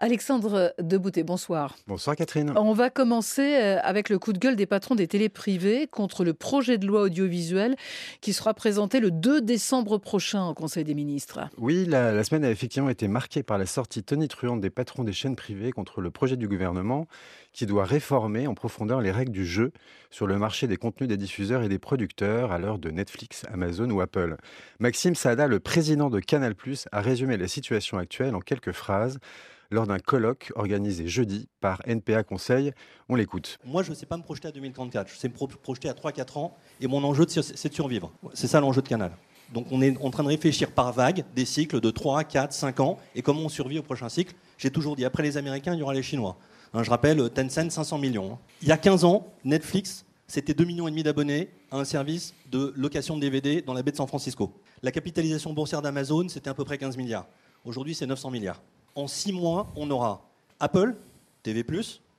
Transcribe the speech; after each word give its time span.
Alexandre 0.00 0.74
Debouté, 0.80 1.22
bonsoir. 1.22 1.76
Bonsoir 1.86 2.16
Catherine. 2.16 2.52
On 2.56 2.72
va 2.72 2.90
commencer 2.90 3.54
euh, 3.54 3.78
avec 3.84 4.08
le 4.08 4.18
coup 4.18 4.32
de 4.32 4.38
gueule 4.38 4.56
des 4.56 4.66
patrons 4.66 4.96
des 4.96 5.06
télés 5.06 5.28
privées 5.28 5.86
contre 5.86 6.24
le 6.24 6.34
projet 6.34 6.78
de 6.78 6.86
loi 6.86 7.02
audiovisuel 7.02 7.76
qui 8.20 8.32
sera 8.32 8.54
présenté 8.54 8.98
le 8.98 9.12
2 9.12 9.40
décembre 9.40 9.98
prochain 9.98 10.48
au 10.48 10.54
Conseil 10.54 10.82
des 10.82 10.94
ministres. 10.94 11.48
Oui, 11.58 11.84
la, 11.86 12.24
semaine 12.24 12.44
a 12.44 12.50
effectivement 12.50 12.88
été 12.88 13.06
marquée 13.06 13.44
par 13.44 13.56
la 13.56 13.66
sortie 13.66 14.02
tonitruante 14.02 14.60
des 14.60 14.68
patrons 14.68 15.04
des 15.04 15.12
chaînes 15.12 15.36
privées 15.36 15.70
contre 15.70 16.00
le 16.00 16.10
projet 16.10 16.36
du 16.36 16.48
gouvernement 16.48 17.06
qui 17.52 17.64
doit 17.64 17.84
réformer 17.84 18.48
en 18.48 18.54
profondeur 18.54 19.00
les 19.00 19.12
règles 19.12 19.30
du 19.32 19.46
jeu 19.46 19.70
sur 20.10 20.26
le 20.26 20.38
marché 20.38 20.66
des 20.66 20.76
contenus 20.76 21.08
des 21.08 21.16
diffuseurs 21.16 21.62
et 21.62 21.68
des 21.68 21.78
producteurs 21.78 22.50
à 22.50 22.58
l'heure 22.58 22.80
de 22.80 22.90
Netflix, 22.90 23.44
Amazon 23.52 23.88
ou 23.90 24.00
Apple. 24.00 24.38
Maxime 24.80 25.14
Saada, 25.14 25.46
le 25.46 25.60
président 25.60 26.10
de 26.10 26.18
Canal+, 26.18 26.54
a 26.90 27.00
résumé 27.00 27.36
la 27.36 27.46
situation 27.46 27.96
actuelle 27.96 28.34
en 28.34 28.40
quelques 28.40 28.72
phrases 28.72 29.20
lors 29.70 29.86
d'un 29.86 29.98
colloque 29.98 30.52
organisé 30.54 31.08
jeudi 31.08 31.48
par 31.60 31.80
NPA 31.86 32.22
Conseil. 32.22 32.72
On 33.08 33.14
l'écoute. 33.14 33.58
Moi, 33.64 33.82
je 33.82 33.90
ne 33.90 33.94
sais 33.94 34.06
pas 34.06 34.16
me 34.16 34.22
projeter 34.22 34.48
à 34.48 34.52
2034. 34.52 35.10
Je 35.10 35.16
sais 35.16 35.28
me 35.28 35.34
projeter 35.34 35.88
à 35.88 35.92
3-4 35.92 36.38
ans. 36.38 36.56
Et 36.80 36.86
mon 36.86 37.02
enjeu, 37.04 37.26
c'est 37.28 37.68
de 37.68 37.74
survivre. 37.74 38.12
C'est 38.32 38.46
ça 38.46 38.60
l'enjeu 38.60 38.82
de 38.82 38.88
Canal. 38.88 39.12
Donc 39.52 39.66
on 39.70 39.82
est 39.82 39.96
en 40.02 40.10
train 40.10 40.22
de 40.22 40.28
réfléchir 40.28 40.70
par 40.70 40.92
vague 40.92 41.24
des 41.34 41.44
cycles 41.44 41.80
de 41.80 41.90
3, 41.90 42.24
4, 42.24 42.52
5 42.52 42.80
ans 42.80 42.98
et 43.14 43.22
comment 43.22 43.42
on 43.42 43.48
survit 43.48 43.78
au 43.78 43.82
prochain 43.82 44.08
cycle. 44.08 44.34
J'ai 44.58 44.70
toujours 44.70 44.96
dit, 44.96 45.04
après 45.04 45.22
les 45.22 45.36
Américains, 45.36 45.74
il 45.74 45.80
y 45.80 45.82
aura 45.82 45.94
les 45.94 46.02
Chinois. 46.02 46.36
Hein, 46.72 46.82
je 46.82 46.90
rappelle, 46.90 47.30
Tencent, 47.30 47.70
500 47.70 47.98
millions. 47.98 48.38
Il 48.62 48.68
y 48.68 48.72
a 48.72 48.76
15 48.76 49.04
ans, 49.04 49.26
Netflix, 49.44 50.06
c'était 50.26 50.54
2,5 50.54 50.66
millions 50.66 51.02
d'abonnés 51.02 51.50
à 51.70 51.78
un 51.78 51.84
service 51.84 52.34
de 52.50 52.72
location 52.76 53.16
de 53.16 53.20
DVD 53.20 53.62
dans 53.62 53.74
la 53.74 53.82
baie 53.82 53.92
de 53.92 53.96
San 53.96 54.06
Francisco. 54.06 54.52
La 54.82 54.90
capitalisation 54.90 55.52
boursière 55.52 55.82
d'Amazon, 55.82 56.28
c'était 56.28 56.50
à 56.50 56.54
peu 56.54 56.64
près 56.64 56.78
15 56.78 56.96
milliards. 56.96 57.26
Aujourd'hui, 57.64 57.94
c'est 57.94 58.06
900 58.06 58.30
milliards 58.30 58.60
en 58.94 59.06
six 59.06 59.32
mois, 59.32 59.72
on 59.76 59.90
aura 59.90 60.28
Apple, 60.60 60.96
TV, 61.42 61.64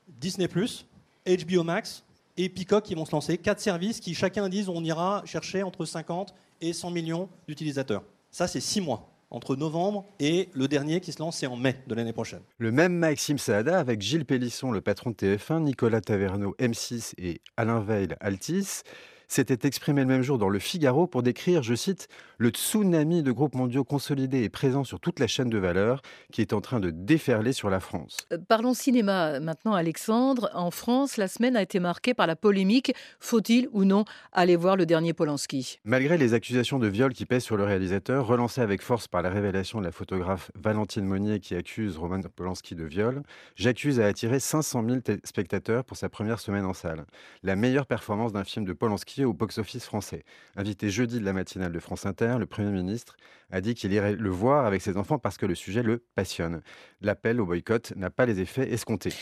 Disney, 0.08 0.48
HBO 0.48 1.64
Max 1.64 2.04
et 2.38 2.50
Peacock 2.50 2.84
qui 2.84 2.96
vont 2.96 3.06
se 3.06 3.12
lancer. 3.12 3.38
Quatre 3.38 3.60
services 3.60 4.00
qui 4.00 4.14
chacun 4.14 4.50
disent 4.50 4.70
on 4.70 4.84
ira 4.84 5.24
chercher 5.26 5.64
entre 5.64 5.86
50 5.86 6.34
et 6.62 6.74
100 6.74 6.92
millions 6.92 7.30
d'utilisateurs. 7.48 8.04
Ça, 8.32 8.48
c'est 8.48 8.60
six 8.60 8.82
mois 8.82 9.10
entre 9.32 9.56
novembre 9.56 10.06
et 10.20 10.50
le 10.54 10.68
dernier 10.68 11.02
qui 11.02 11.12
se 11.12 11.20
lance, 11.20 11.38
c'est 11.38 11.48
en 11.48 11.58
mai 11.58 11.82
de 11.88 11.96
l'année 11.96 12.14
prochaine. 12.14 12.42
Le 12.58 12.72
même 12.72 12.94
Maxime 12.94 13.38
Saada 13.38 13.80
avec 13.80 14.02
Gilles 14.02 14.26
Pélisson, 14.26 14.72
le 14.72 14.82
patron 14.82 15.10
de 15.10 15.16
TF1, 15.16 15.62
Nicolas 15.62 16.02
Taverneau, 16.02 16.56
M6 16.60 17.14
et 17.18 17.42
Alain 17.58 17.80
Veil, 17.80 18.10
Altis 18.20 18.84
s'était 19.28 19.68
exprimé 19.68 20.02
le 20.02 20.08
même 20.08 20.22
jour 20.22 20.38
dans 20.38 20.50
Le 20.50 20.60
Figaro 20.60 21.08
pour 21.08 21.24
décrire, 21.24 21.64
je 21.64 21.76
cite, 21.76 22.08
le 22.38 22.50
tsunami 22.50 23.24
de 23.24 23.32
groupes 23.32 23.56
mondiaux 23.56 23.84
consolidés 23.84 24.44
et 24.44 24.50
présents 24.50 24.84
sur 24.84 25.00
toute 25.00 25.20
la 25.20 25.28
chaîne 25.28 25.50
de 25.50 25.58
valeur 25.58 26.02
qui 26.32 26.42
est 26.42 26.54
en 26.54 26.62
train 26.62 26.80
de 26.80 26.90
déferler 26.92 27.54
sur 27.54 27.70
la 27.70 27.80
France. 27.80 28.18
Euh, 28.32 28.38
parlons 28.48 28.74
cinéma 28.74 29.40
maintenant, 29.40 29.74
Alexandre. 29.74 30.50
En 30.54 30.72
France, 30.72 31.18
la 31.18 31.28
semaine 31.28 31.56
a 31.56 31.62
été 31.62 31.80
marquée 31.80 32.14
par 32.14 32.28
la 32.28 32.36
polémique 32.36 32.94
faut-il 33.20 33.70
ou 33.72 33.84
non 33.84 34.06
aller 34.32 34.56
voir 34.56 34.76
le 34.76 34.86
dernier 34.86 35.14
Polanski? 35.14 35.80
Malgré 35.84 36.18
les 36.18 36.34
accusations 36.34 36.80
de 36.80 36.88
viol 36.88 37.14
qui 37.14 37.26
pèsent 37.26 37.44
sur 37.44 37.58
le 37.58 37.64
réalisateur, 37.64 38.28
relancées 38.28 38.62
avec 38.62 38.82
force 38.82 39.08
par 39.08 39.22
la 39.22 39.30
révélation 39.30 39.80
de 39.80 39.86
la 39.86 39.92
photographe 39.92 40.52
Valentine 40.56 41.06
Monnier 41.06 41.40
qui 41.40 41.56
accuse 41.56 41.98
Roman 41.98 42.22
Polanski 42.36 42.76
de 42.76 42.84
viol, 42.84 43.24
J'accuse 43.56 44.00
a 44.00 44.06
attiré 44.06 44.40
500 44.40 44.84
000 44.88 45.00
spectateurs 45.24 45.84
pour 45.84 45.98
sa 45.98 46.10
première 46.10 46.40
semaine 46.40 46.66
en 46.66 46.74
salle. 46.74 47.06
La 47.44 47.56
meilleure 47.56 47.86
performance 47.86 48.34
d'un 48.34 48.44
film 48.44 48.66
de 48.66 48.74
Polanski 48.74 49.25
au 49.26 49.34
box-office 49.34 49.86
français. 49.86 50.24
Invité 50.56 50.90
jeudi 50.90 51.20
de 51.20 51.26
la 51.26 51.34
matinale 51.34 51.72
de 51.72 51.80
France 51.80 52.06
Inter, 52.06 52.38
le 52.40 52.46
Premier 52.46 52.72
ministre 52.72 53.18
a 53.52 53.62
dit 53.62 53.74
qu'il 53.76 53.94
irait 53.94 54.16
le 54.16 54.30
voir 54.30 54.66
avec 54.66 54.82
ses 54.82 54.98
enfants 54.98 55.20
parce 55.20 55.38
que 55.38 55.46
le 55.46 55.56
sujet 55.56 55.84
le 55.84 56.04
passionne. 56.16 56.62
L'appel 57.02 57.42
au 57.42 57.46
boycott 57.46 57.94
n'a 57.96 58.10
pas 58.10 58.26
les 58.26 58.40
effets 58.40 58.72
escomptés. 58.72 59.14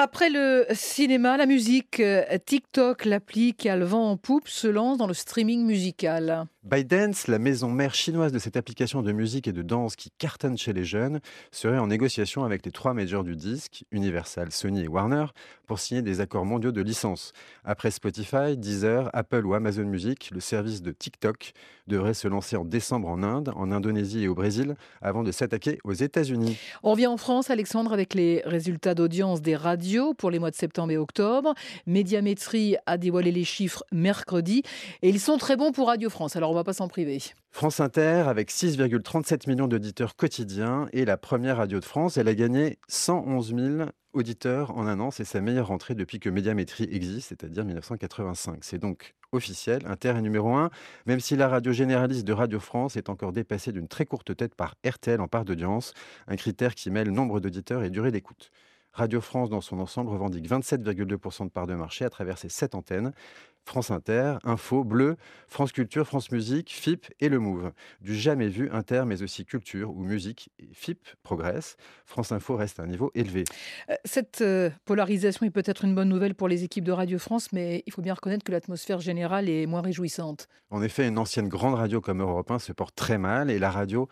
Après 0.00 0.30
le 0.30 0.64
cinéma, 0.74 1.36
la 1.36 1.46
musique, 1.46 1.98
euh, 1.98 2.22
TikTok, 2.46 3.04
l'appli 3.04 3.54
qui 3.54 3.68
a 3.68 3.76
le 3.76 3.84
vent 3.84 4.12
en 4.12 4.16
poupe, 4.16 4.46
se 4.46 4.68
lance 4.68 4.96
dans 4.96 5.08
le 5.08 5.14
streaming 5.14 5.66
musical. 5.66 6.46
ByteDance, 6.68 7.28
la 7.28 7.38
maison 7.38 7.70
mère 7.70 7.94
chinoise 7.94 8.30
de 8.30 8.38
cette 8.38 8.58
application 8.58 9.00
de 9.00 9.10
musique 9.10 9.48
et 9.48 9.52
de 9.52 9.62
danse 9.62 9.96
qui 9.96 10.10
cartonne 10.10 10.58
chez 10.58 10.74
les 10.74 10.84
jeunes, 10.84 11.20
serait 11.50 11.78
en 11.78 11.86
négociation 11.86 12.44
avec 12.44 12.66
les 12.66 12.72
trois 12.72 12.92
majors 12.92 13.24
du 13.24 13.36
disque, 13.36 13.84
Universal, 13.90 14.52
Sony 14.52 14.84
et 14.84 14.88
Warner, 14.88 15.24
pour 15.66 15.78
signer 15.78 16.02
des 16.02 16.20
accords 16.20 16.44
mondiaux 16.44 16.70
de 16.70 16.82
licence. 16.82 17.32
Après 17.64 17.90
Spotify, 17.90 18.58
Deezer, 18.58 19.08
Apple 19.14 19.46
ou 19.46 19.54
Amazon 19.54 19.84
Music, 19.84 20.30
le 20.30 20.40
service 20.40 20.82
de 20.82 20.92
TikTok 20.92 21.52
devrait 21.86 22.12
se 22.12 22.28
lancer 22.28 22.56
en 22.56 22.66
décembre 22.66 23.08
en 23.08 23.22
Inde, 23.22 23.50
en 23.56 23.72
Indonésie 23.72 24.24
et 24.24 24.28
au 24.28 24.34
Brésil, 24.34 24.76
avant 25.00 25.22
de 25.22 25.32
s'attaquer 25.32 25.78
aux 25.84 25.94
États-Unis. 25.94 26.58
On 26.82 26.92
vient 26.92 27.10
en 27.10 27.16
France, 27.16 27.48
Alexandre, 27.48 27.94
avec 27.94 28.12
les 28.12 28.42
résultats 28.44 28.94
d'audience 28.94 29.40
des 29.40 29.56
radios 29.56 30.12
pour 30.12 30.30
les 30.30 30.38
mois 30.38 30.50
de 30.50 30.56
septembre 30.56 30.92
et 30.92 30.98
octobre. 30.98 31.54
Médiamétrie 31.86 32.76
a 32.84 32.98
dévoilé 32.98 33.32
les 33.32 33.44
chiffres 33.44 33.84
mercredi 33.90 34.62
et 35.00 35.08
ils 35.08 35.20
sont 35.20 35.38
très 35.38 35.56
bons 35.56 35.72
pour 35.72 35.86
Radio 35.86 36.10
France. 36.10 36.36
Alors 36.36 36.57
va 36.58 36.64
pas 36.64 36.72
s'en 36.72 36.88
priver. 36.88 37.18
France 37.50 37.80
Inter, 37.80 38.24
avec 38.26 38.50
6,37 38.50 39.48
millions 39.48 39.68
d'auditeurs 39.68 40.16
quotidiens, 40.16 40.88
est 40.92 41.04
la 41.04 41.16
première 41.16 41.58
radio 41.58 41.80
de 41.80 41.84
France. 41.84 42.16
Elle 42.16 42.28
a 42.28 42.34
gagné 42.34 42.78
111 42.88 43.54
000 43.54 43.88
auditeurs 44.12 44.76
en 44.76 44.86
un 44.86 44.98
an. 45.00 45.10
C'est 45.10 45.24
sa 45.24 45.40
meilleure 45.40 45.68
rentrée 45.68 45.94
depuis 45.94 46.18
que 46.18 46.28
Médiamétrie 46.28 46.88
existe, 46.90 47.28
c'est-à-dire 47.28 47.64
1985. 47.64 48.58
C'est 48.62 48.78
donc 48.78 49.14
officiel. 49.32 49.82
Inter 49.86 50.10
est 50.10 50.22
numéro 50.22 50.54
1, 50.54 50.70
même 51.06 51.20
si 51.20 51.36
la 51.36 51.48
radio 51.48 51.72
généraliste 51.72 52.26
de 52.26 52.32
Radio 52.32 52.58
France 52.58 52.96
est 52.96 53.08
encore 53.08 53.32
dépassée 53.32 53.72
d'une 53.72 53.88
très 53.88 54.06
courte 54.06 54.36
tête 54.36 54.54
par 54.54 54.74
RTL 54.86 55.20
en 55.20 55.28
part 55.28 55.44
d'audience, 55.44 55.92
un 56.26 56.36
critère 56.36 56.74
qui 56.74 56.90
mêle 56.90 57.10
nombre 57.10 57.40
d'auditeurs 57.40 57.84
et 57.84 57.90
durée 57.90 58.10
d'écoute. 58.10 58.50
Radio 58.92 59.20
France, 59.20 59.50
dans 59.50 59.60
son 59.60 59.78
ensemble, 59.78 60.10
revendique 60.10 60.48
27,2% 60.48 61.44
de 61.44 61.50
part 61.50 61.66
de 61.66 61.74
marché 61.74 62.04
à 62.04 62.10
travers 62.10 62.38
ses 62.38 62.48
sept 62.48 62.74
antennes. 62.74 63.12
France 63.68 63.90
Inter, 63.90 64.38
Info, 64.44 64.82
Bleu, 64.82 65.16
France 65.46 65.72
Culture, 65.72 66.06
France 66.06 66.32
Musique, 66.32 66.70
FIP 66.72 67.06
et 67.20 67.28
Le 67.28 67.38
Move. 67.38 67.72
Du 68.00 68.14
jamais 68.14 68.48
vu 68.48 68.70
Inter, 68.72 69.02
mais 69.06 69.22
aussi 69.22 69.44
Culture 69.44 69.90
ou 69.94 70.02
Musique 70.02 70.48
et 70.58 70.70
FIP 70.72 71.06
progressent. 71.22 71.76
France 72.06 72.32
Info 72.32 72.56
reste 72.56 72.80
à 72.80 72.84
un 72.84 72.86
niveau 72.86 73.10
élevé. 73.14 73.44
Euh, 73.90 73.94
cette 74.06 74.40
euh, 74.40 74.70
polarisation 74.86 75.44
est 75.44 75.50
peut-être 75.50 75.84
une 75.84 75.94
bonne 75.94 76.08
nouvelle 76.08 76.34
pour 76.34 76.48
les 76.48 76.64
équipes 76.64 76.84
de 76.84 76.92
Radio 76.92 77.18
France, 77.18 77.52
mais 77.52 77.82
il 77.86 77.92
faut 77.92 78.00
bien 78.00 78.14
reconnaître 78.14 78.42
que 78.42 78.52
l'atmosphère 78.52 79.00
générale 79.00 79.50
est 79.50 79.66
moins 79.66 79.82
réjouissante. 79.82 80.48
En 80.70 80.80
effet, 80.82 81.06
une 81.06 81.18
ancienne 81.18 81.48
grande 81.48 81.74
radio 81.74 82.00
comme 82.00 82.22
Europe 82.22 82.50
1 82.50 82.60
se 82.60 82.72
porte 82.72 82.94
très 82.96 83.18
mal 83.18 83.50
et 83.50 83.58
la 83.58 83.70
radio 83.70 84.08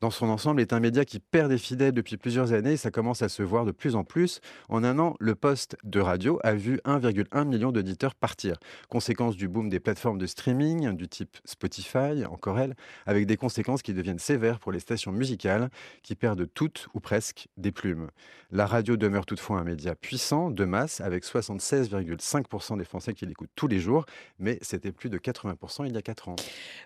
dans 0.00 0.10
son 0.10 0.28
ensemble, 0.28 0.60
est 0.60 0.72
un 0.72 0.80
média 0.80 1.04
qui 1.04 1.20
perd 1.20 1.50
des 1.50 1.58
fidèles 1.58 1.92
depuis 1.92 2.18
plusieurs 2.18 2.52
années 2.52 2.72
et 2.72 2.76
ça 2.76 2.90
commence 2.90 3.22
à 3.22 3.28
se 3.28 3.42
voir 3.42 3.64
de 3.64 3.72
plus 3.72 3.96
en 3.96 4.04
plus. 4.04 4.40
En 4.68 4.84
un 4.84 4.98
an, 4.98 5.14
le 5.20 5.34
poste 5.34 5.76
de 5.84 6.00
radio 6.00 6.38
a 6.44 6.54
vu 6.54 6.80
1,1 6.84 7.46
million 7.46 7.72
d'auditeurs 7.72 8.14
partir. 8.14 8.58
Conséquence 8.88 9.36
du 9.36 9.48
boom 9.48 9.70
des 9.70 9.80
plateformes 9.80 10.18
de 10.18 10.26
streaming 10.26 10.92
du 10.96 11.08
type 11.08 11.38
Spotify, 11.44 12.26
encore 12.30 12.58
elles, 12.58 12.74
avec 13.06 13.26
des 13.26 13.36
conséquences 13.36 13.82
qui 13.82 13.94
deviennent 13.94 14.18
sévères 14.18 14.58
pour 14.58 14.70
les 14.70 14.80
stations 14.80 15.12
musicales 15.12 15.70
qui 16.02 16.14
perdent 16.14 16.46
toutes 16.52 16.88
ou 16.92 17.00
presque 17.00 17.48
des 17.56 17.72
plumes. 17.72 18.08
La 18.52 18.66
radio 18.66 18.96
demeure 18.96 19.26
toutefois 19.26 19.58
un 19.58 19.64
média 19.64 19.94
puissant, 19.94 20.50
de 20.50 20.64
masse, 20.64 21.00
avec 21.00 21.24
76,5% 21.24 22.78
des 22.78 22.84
Français 22.84 23.14
qui 23.14 23.26
l'écoutent 23.26 23.50
tous 23.56 23.66
les 23.66 23.80
jours, 23.80 24.04
mais 24.38 24.58
c'était 24.60 24.92
plus 24.92 25.10
de 25.10 25.18
80% 25.18 25.86
il 25.86 25.94
y 25.94 25.96
a 25.96 26.02
4 26.02 26.28
ans. 26.28 26.36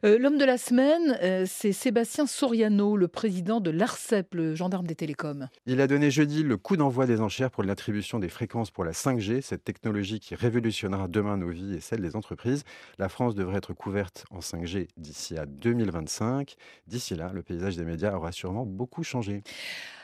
Euh, 0.04 0.18
l'homme 0.18 0.38
de 0.38 0.44
la 0.44 0.58
semaine, 0.58 1.18
euh, 1.22 1.44
c'est 1.46 1.72
Sébastien 1.72 2.26
Soriano 2.26 2.99
le 3.00 3.08
président 3.08 3.60
de 3.60 3.70
l'ARCEP, 3.70 4.34
le 4.34 4.54
gendarme 4.54 4.86
des 4.86 4.94
télécoms. 4.94 5.48
Il 5.66 5.80
a 5.80 5.86
donné 5.86 6.10
jeudi 6.10 6.42
le 6.42 6.56
coup 6.58 6.76
d'envoi 6.76 7.06
des 7.06 7.20
enchères 7.20 7.50
pour 7.50 7.62
l'attribution 7.62 8.18
des 8.18 8.28
fréquences 8.28 8.70
pour 8.70 8.84
la 8.84 8.92
5G, 8.92 9.40
cette 9.40 9.64
technologie 9.64 10.20
qui 10.20 10.34
révolutionnera 10.34 11.08
demain 11.08 11.38
nos 11.38 11.48
vies 11.48 11.74
et 11.74 11.80
celles 11.80 12.02
des 12.02 12.14
entreprises. 12.14 12.62
La 12.98 13.08
France 13.08 13.34
devrait 13.34 13.56
être 13.56 13.72
couverte 13.72 14.26
en 14.30 14.40
5G 14.40 14.88
d'ici 14.98 15.38
à 15.38 15.46
2025. 15.46 16.56
D'ici 16.86 17.14
là, 17.14 17.32
le 17.32 17.42
paysage 17.42 17.76
des 17.76 17.84
médias 17.84 18.14
aura 18.14 18.32
sûrement 18.32 18.66
beaucoup 18.66 19.02
changé. 19.02 19.42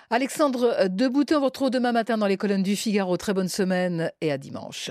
Alexandre 0.09 0.89
Deboutin, 0.89 1.37
on 1.37 1.41
vous 1.41 1.45
retrouve 1.47 1.71
demain 1.71 1.93
matin 1.93 2.16
dans 2.16 2.27
les 2.27 2.39
colonnes 2.39 2.63
du 2.63 2.77
Figaro. 2.77 3.16
Très 3.19 3.34
bonne 3.34 3.48
semaine 3.48 4.10
et 4.22 4.33
à 4.33 4.39
dimanche. 4.39 4.91